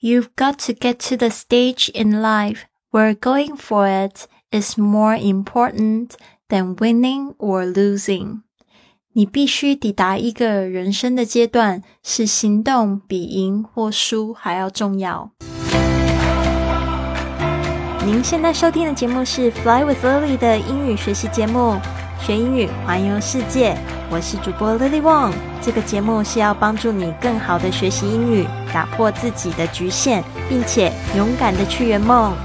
[0.00, 5.16] You've got to get to the stage in life where going for it is more
[5.16, 6.10] important
[6.48, 8.42] than winning or losing.
[9.14, 15.30] 你必须抵达一个人生的阶段，是行动比赢或输还要重要。
[18.04, 21.80] 您现在收听的节目是《Fly with Lily》的英语学习节目，
[22.20, 23.78] 学英语环游世界。
[24.11, 25.31] 我是主播 Lily Wong。
[25.61, 32.35] 这个节目是要帮助你更好的学习英语，打破自己的局限，并且勇敢的去圆梦。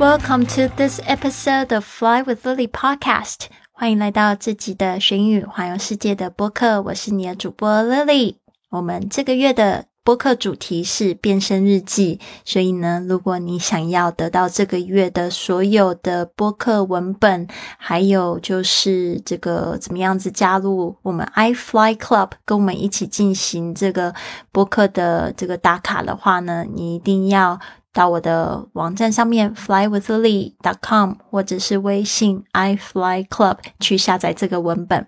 [0.00, 3.42] Welcome to this episode of Fly with Lily podcast。
[3.70, 8.34] 欢迎来到这集的学英语环游世界的播客，我是你的主播 Lily。
[8.70, 17.46] 我们这个月的播客主题是变身日记，所以呢，如果你想要得到这个月的所有的播客文本，
[17.78, 24.12] 还有就是这个怎么样子加入我们 iFly Club，跟我们一起进行这个
[24.50, 27.60] 播客的这个打卡的话呢，你一定要。
[27.94, 35.06] 到我的网站上面 flywithlily.com，或者是微信 iFlyClub 去下载这个文本。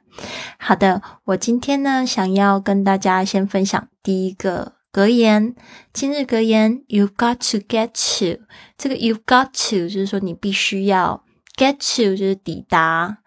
[0.58, 5.55] 好的，我今天呢想要跟大家先分享第一个格言，
[5.93, 8.43] 今日格言：You've got to get to。
[8.77, 11.23] 这个 You've got to 就是说你必须要
[11.55, 13.19] get to 就是抵达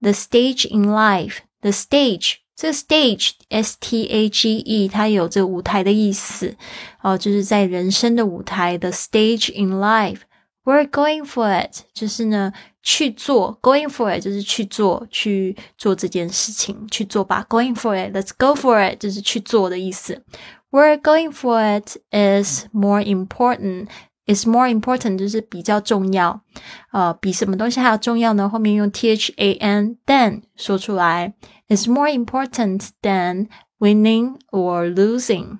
[0.00, 6.56] the stage in life。The stage 这个 stage s t a g e 它有这个舞台的意思
[7.02, 17.46] 哦，就是在人生的舞台 the stage in life。We're going for it，就是呢去做，going for it 就是去做，去做这件事情，去做吧。
[17.48, 20.24] Going for it，let's go for it 就是去做的意思。
[20.70, 26.40] We're going for it is more important。is more important 就是比较重要，
[26.90, 28.48] 呃，比什么东西还要重要呢？
[28.48, 31.34] 后面用 t h a n than 说出来，
[31.68, 33.46] is more important than
[33.78, 35.58] winning or losing.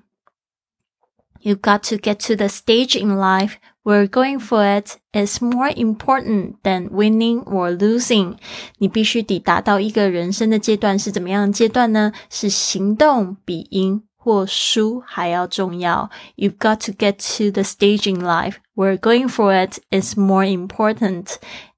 [1.41, 3.53] You've got to get to the stage in life
[3.85, 8.37] where going for it is more important than winning or losing.
[8.79, 12.11] 你必须抵达到一个人生的阶段是怎么样的阶段呢？
[12.29, 16.10] 是行动比赢 或输还要重要。
[16.36, 21.38] You've got to get to the stage in life where going for it is more important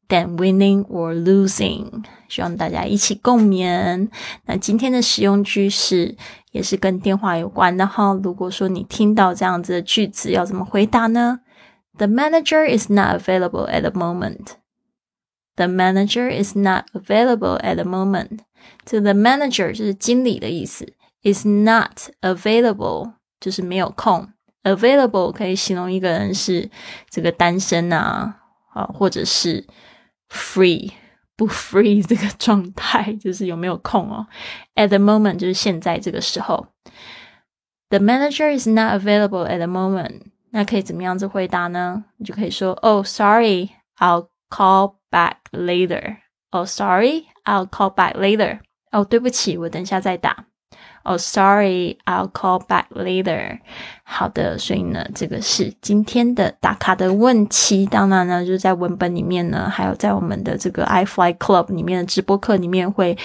[0.10, 2.04] than winning or losing。
[2.28, 4.10] 希望大家一起共勉。
[4.46, 6.18] 那今天的实用句式
[6.52, 8.20] 也是跟电话有关的哈。
[8.22, 11.40] 如果说你听到这样子的句子，要怎么回答呢
[11.98, 14.58] ？The manager is not available at the moment.
[15.56, 18.40] The manager is not available at the moment.
[18.84, 20.92] 这 the manager 就是经理的意思。
[21.23, 24.29] is not available，就是没有空。
[24.63, 26.71] available 可以形容一个人是
[27.09, 28.41] 这个单身啊，
[28.73, 29.67] 啊，或者是
[30.29, 30.93] free
[31.37, 34.27] 不 free 这个状态，就是有没有空哦。
[34.75, 36.67] At the moment 就是现在这个时候。
[37.91, 40.23] The manager is not available at the moment。
[40.51, 42.05] 那可以怎么样子回答呢？
[42.17, 46.19] 你就可以说，Oh, sorry, I'll call back later.
[46.51, 48.61] Oh, sorry, I'll call back later.
[48.91, 50.47] 哦，对不起，我等下再打。
[51.06, 53.60] Oh, sorry, I'll call back later.
[54.04, 57.86] 好的，所以呢，这个是今天的打卡的问题。
[57.86, 63.18] 当然呢，就在文本里面呢，还有在我们的这个 iFly Club 里面的直播课里面会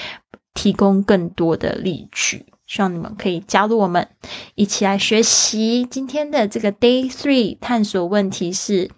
[0.55, 4.09] 提供更多的例句，希望你们可以加入我们
[4.57, 5.87] 一起来学习。
[5.89, 8.91] 今天的这个 Day Three 探索问题是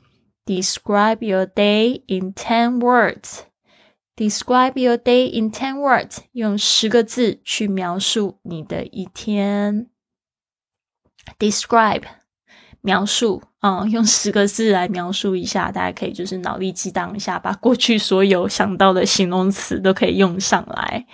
[0.46, 3.40] ：Describe your day in ten words.
[4.20, 9.88] Describe your day in ten words，用十个字去描述你的一天。
[11.38, 12.02] Describe，
[12.82, 15.72] 描述啊，用十个字来描述一下。
[15.72, 21.06] 大家可以就是脑力激荡一下，把过去所有想到的形容词都可以用上来。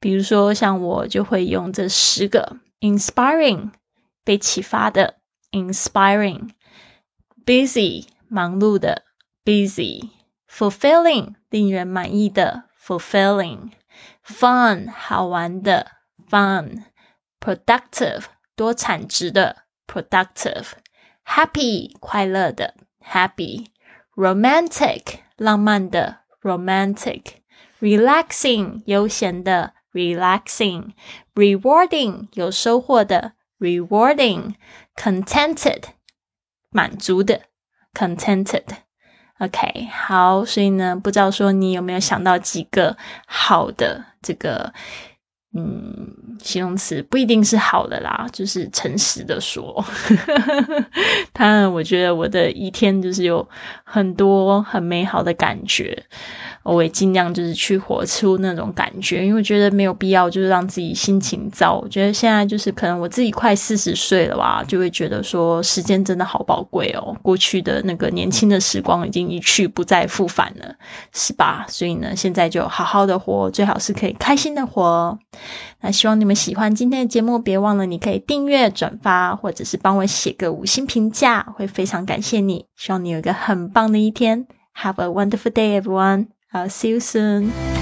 [0.00, 3.72] 比如说，像我就会用这十个：inspiring，
[4.24, 5.16] 被启发的
[5.52, 9.02] ；inspiring；busy，忙碌的
[9.44, 10.08] ；busy。
[10.55, 13.71] fulfilling 令人满意的 fulfilling,
[14.25, 15.91] fun 好玩的
[16.29, 16.83] fun,
[17.39, 20.71] productive 多产值的 productive,
[21.25, 23.67] happy 快乐的 happy,
[24.15, 27.23] romantic 浪漫的 romantic,
[27.79, 30.91] relaxing 悠闲的 relaxing,
[31.33, 34.55] rewarding 有收获的 rewarding,
[34.95, 35.83] contented
[36.69, 37.43] 满足的
[37.93, 38.84] contented。
[39.38, 42.96] OK，好，所以呢，不知道说你有没有想到几个
[43.26, 44.72] 好的这个
[45.58, 46.06] 嗯，
[46.42, 49.82] 形容词不一定是好的啦，就是诚实的说。
[51.32, 53.48] 他，我觉得我的一天就是有
[53.84, 56.04] 很多很美好的感觉。
[56.62, 61.78] 我也尽量就是去活出那种感觉，因为我觉得没有必要就是让自己心情糟。
[61.80, 67.16] 我觉得现在就是可能我自己快四十岁了吧，就会觉得说时间真的好宝贵哦。
[67.22, 70.74] 过去的那个年轻的时光已经一去不再复返了，
[71.14, 71.64] 是吧？
[71.68, 75.16] 所以呢，现在就好好的活，最好是可以开心的活。
[75.80, 82.66] 那希望你们喜欢今天的节目，别忘了你可以订阅、转发，或者是帮我写个五星评价，会非常感谢你。
[82.76, 84.46] 希望你有一个很棒的一天。
[84.74, 86.26] Have a wonderful day, everyone.
[86.52, 87.75] I'll see you soon.